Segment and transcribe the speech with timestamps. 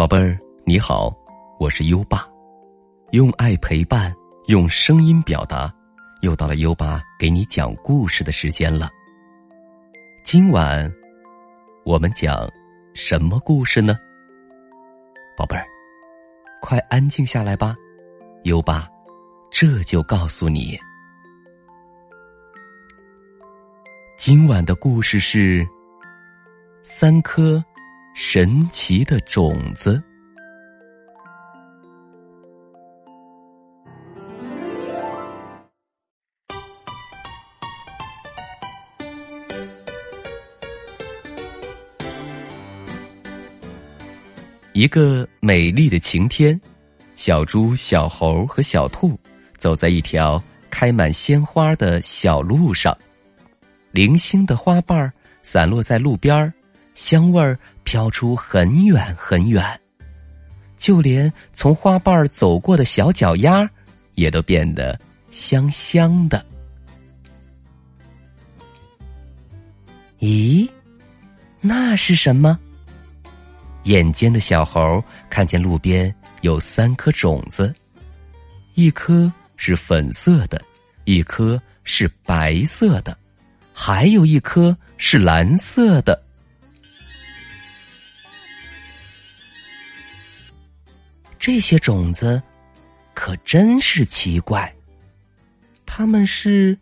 [0.00, 1.14] 宝贝儿，你好，
[1.58, 2.26] 我是优爸，
[3.10, 4.10] 用爱陪伴，
[4.46, 5.70] 用声音表达，
[6.22, 8.88] 又到了优爸给你讲故事的时间了。
[10.24, 10.90] 今晚
[11.84, 12.50] 我们讲
[12.94, 13.94] 什么故事呢？
[15.36, 15.66] 宝贝儿，
[16.62, 17.76] 快安静下来吧，
[18.44, 18.88] 优爸
[19.50, 20.78] 这就告诉你。
[24.16, 25.68] 今晚的故事是
[26.82, 27.62] 三颗。
[28.14, 30.02] 神奇的种子。
[44.72, 46.58] 一个美丽的晴天，
[47.14, 49.18] 小猪、小猴和小兔
[49.58, 52.96] 走在一条开满鲜花的小路上，
[53.90, 56.52] 零星的花瓣散落在路边儿。
[56.94, 59.80] 香味儿飘出很远很远，
[60.76, 63.68] 就连从花瓣走过的小脚丫
[64.14, 64.98] 也都变得
[65.30, 66.44] 香香的。
[70.18, 70.68] 咦，
[71.60, 72.58] 那是什么？
[73.84, 77.74] 眼尖的小猴看见路边有三颗种子，
[78.74, 80.60] 一颗是粉色的，
[81.06, 83.16] 一颗是白色的，
[83.72, 86.22] 还有一颗是蓝色的。
[91.40, 92.40] 这些种子
[93.14, 94.72] 可真是奇怪，
[95.86, 96.78] 它们是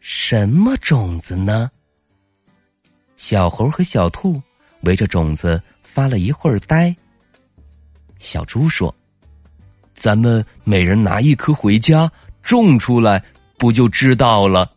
[0.00, 1.70] 什么种子呢？
[3.18, 4.40] 小猴和小兔
[4.84, 6.96] 围着种子发了一会儿呆。
[8.18, 8.94] 小猪说
[9.94, 13.22] ：“咱们每人拿一颗回家种出来，
[13.58, 14.70] 不就知道了？”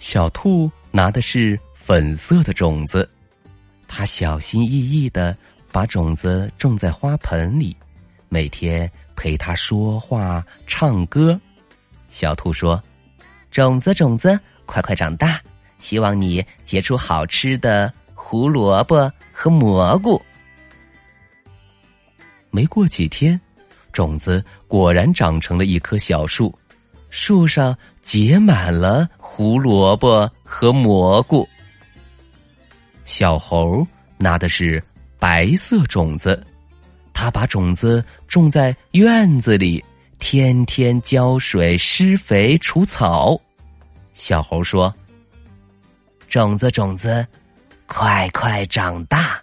[0.00, 3.06] 小兔拿的是粉色的种子，
[3.86, 5.36] 它小心翼翼的。
[5.76, 7.76] 把种子种在花盆里，
[8.30, 11.38] 每天陪它说话、唱歌。
[12.08, 12.82] 小兔说
[13.52, 15.38] ：“种子，种子，快快长大，
[15.78, 20.18] 希望你结出好吃的胡萝卜和蘑菇。”
[22.48, 23.38] 没过几天，
[23.92, 26.58] 种子果然长成了一棵小树，
[27.10, 31.46] 树上结满了胡萝卜和蘑菇。
[33.04, 33.86] 小猴
[34.16, 34.82] 拿的是。
[35.18, 36.44] 白色种子，
[37.12, 39.82] 他把种子种在院子里，
[40.18, 43.40] 天天浇水、施肥、除草。
[44.14, 44.94] 小猴说
[46.28, 47.26] ：“种子，种子，
[47.86, 49.42] 快快长大，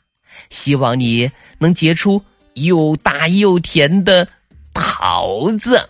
[0.49, 2.23] 希望你能结出
[2.55, 4.27] 又大又甜的
[4.73, 5.89] 桃子。”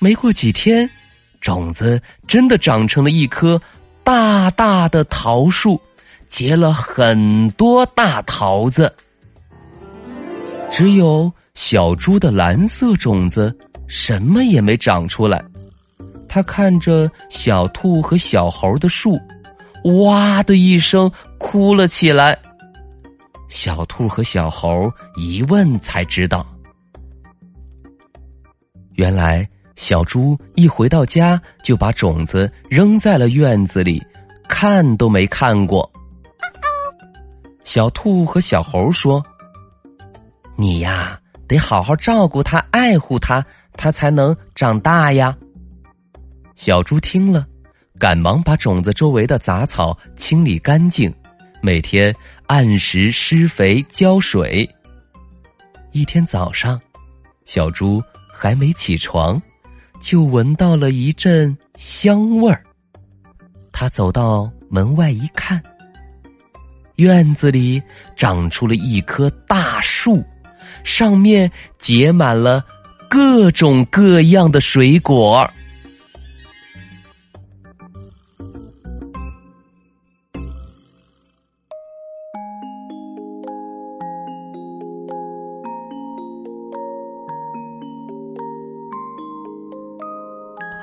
[0.00, 0.88] 没过几天，
[1.40, 3.60] 种子真的长成了一棵
[4.02, 5.80] 大大的桃树。
[6.28, 8.92] 结了很多大桃子，
[10.70, 15.44] 只有小猪的蓝色种子什么也没长出来。
[16.28, 19.16] 他看着小兔和小猴的树，
[20.00, 22.36] 哇的一声哭了起来。
[23.48, 26.44] 小兔和小猴一问才知道，
[28.94, 34.02] 原来小猪一回到家就把种子扔在了院子里，
[34.48, 35.88] 看都没看过。
[37.64, 39.24] 小兔和小猴说
[40.54, 45.36] ：“你呀，得好好照顾它，爱护它，它才能长大呀。”
[46.54, 47.44] 小猪听了，
[47.98, 51.12] 赶忙把种子周围的杂草清理干净，
[51.60, 52.14] 每天
[52.46, 54.68] 按时施肥浇水。
[55.92, 56.80] 一天早上，
[57.44, 58.02] 小猪
[58.32, 59.40] 还没起床，
[60.00, 62.62] 就闻到了一阵香味儿。
[63.72, 65.60] 他走到门外一看。
[66.96, 67.82] 院子里
[68.16, 70.24] 长出了一棵大树，
[70.84, 72.64] 上面结满了
[73.08, 75.50] 各种各样的水果。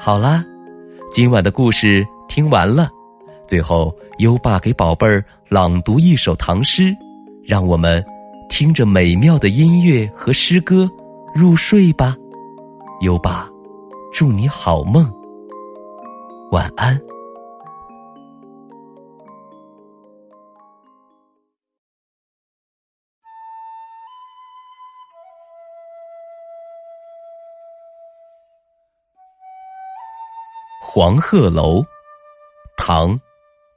[0.04, 0.44] 好啦，
[1.14, 2.90] 今晚的故事听完了。
[3.48, 6.96] 最后，优爸给宝贝儿朗读一首唐诗，
[7.46, 8.04] 让我们
[8.50, 10.90] 听着美妙的音乐和诗歌
[11.36, 12.16] 入睡吧。
[13.02, 13.50] 优爸，
[14.14, 15.12] 祝你好梦，
[16.52, 17.00] 晚安。
[30.82, 31.84] 黄鹤楼，
[32.78, 33.20] 唐。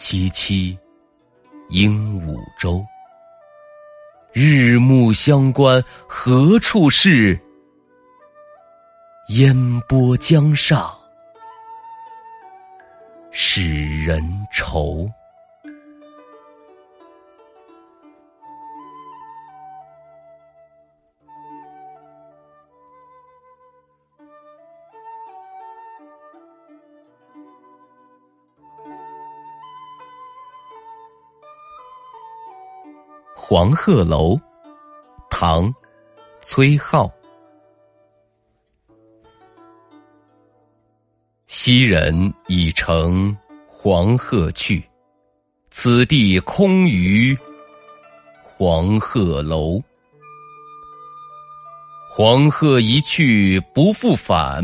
[0.00, 0.74] 萋萋
[1.68, 2.82] 鹦鹉洲。
[4.32, 7.38] 日暮乡关何处是？
[9.28, 10.90] 烟波江上
[13.30, 15.06] 使人愁。
[33.42, 34.38] 黄鹤楼，
[35.28, 35.74] 唐，
[36.40, 37.10] 崔颢。
[41.48, 44.84] 昔人已乘黄鹤去，
[45.70, 47.36] 此地空余
[48.44, 49.80] 黄鹤楼。
[52.08, 54.62] 黄鹤一去不复返，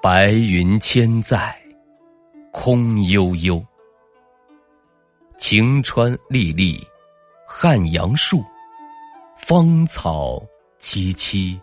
[0.00, 1.54] 白云千载
[2.52, 3.62] 空悠悠。
[5.36, 6.82] 晴川历历。
[7.60, 8.44] 汉阳树，
[9.36, 10.40] 芳草
[10.78, 11.60] 萋萋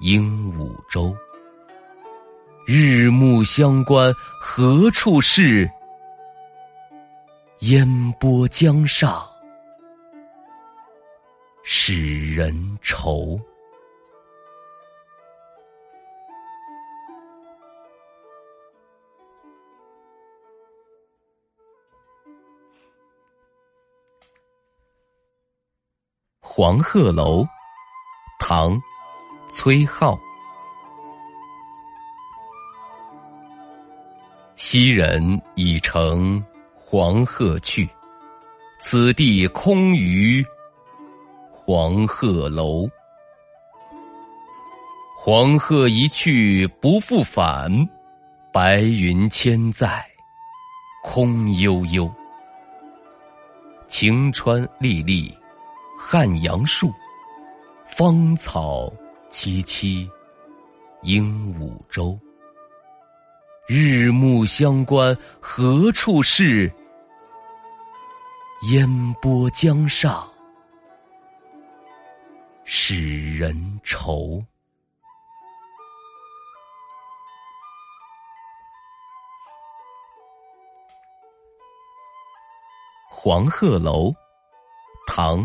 [0.00, 1.16] 鹦鹉洲。
[2.66, 5.70] 日暮乡关何处是？
[7.60, 7.86] 烟
[8.18, 9.24] 波江上
[11.62, 13.40] 使人愁。
[26.58, 27.46] 黄鹤楼，
[28.38, 28.80] 唐，
[29.46, 30.18] 崔颢。
[34.54, 36.42] 昔人已乘
[36.74, 37.86] 黄鹤去，
[38.78, 40.42] 此地空余
[41.52, 42.88] 黄鹤楼。
[45.14, 47.70] 黄鹤一去不复返，
[48.50, 50.02] 白云千载
[51.02, 52.10] 空悠悠。
[53.88, 55.36] 晴川历历。
[56.08, 56.94] 汉阳树，
[57.84, 58.88] 芳草
[59.28, 60.08] 萋萋
[61.02, 62.16] 鹦鹉洲。
[63.66, 66.72] 日暮乡关何处是？
[68.70, 68.88] 烟
[69.20, 70.30] 波江上
[72.64, 74.40] 使人愁。
[83.10, 84.14] 黄鹤楼，
[85.08, 85.44] 唐。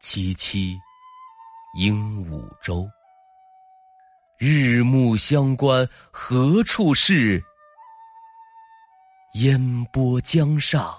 [0.00, 0.78] 萋萋
[1.74, 2.88] 鹦鹉洲。
[4.38, 7.44] 日暮乡关何处是？
[9.34, 10.98] 烟波江上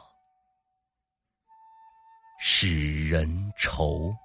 [2.39, 4.15] 使人愁。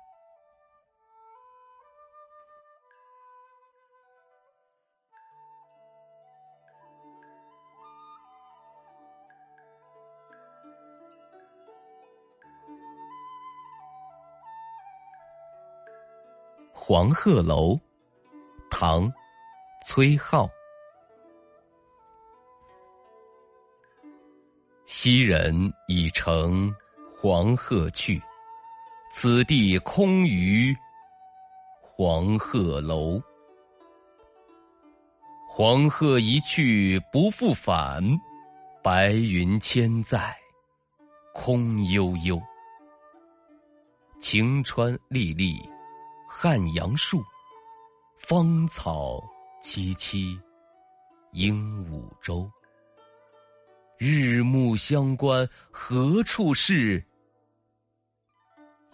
[16.88, 17.76] 黄鹤楼，
[18.70, 19.12] 唐，
[19.84, 20.48] 崔颢。
[24.86, 25.52] 昔人
[25.88, 26.72] 已乘
[27.12, 28.22] 黄鹤去，
[29.10, 30.72] 此地空余
[31.82, 33.20] 黄鹤楼。
[35.44, 38.00] 黄鹤一去不复返，
[38.80, 40.36] 白云千载
[41.34, 42.40] 空悠悠。
[44.20, 45.60] 晴川历历。
[46.38, 47.24] 汉阳树，
[48.18, 49.24] 芳草
[49.62, 50.38] 萋萋
[51.32, 52.46] 鹦鹉洲。
[53.96, 57.02] 日暮乡关何处是？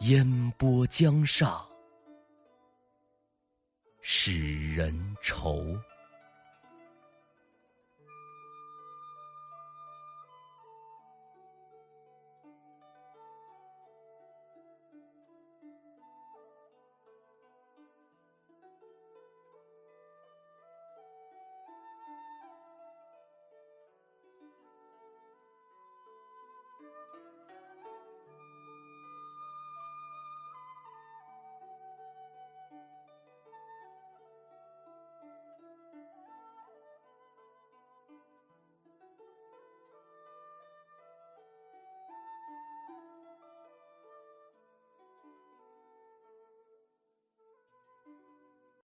[0.02, 1.66] 烟波江上
[4.02, 5.66] 使人愁。